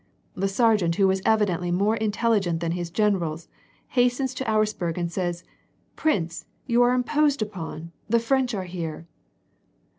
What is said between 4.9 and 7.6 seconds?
and says:' Prince, you are imposed